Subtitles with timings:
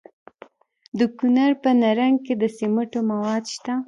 [0.97, 3.73] د کونړ په نرنګ کې د سمنټو مواد شته.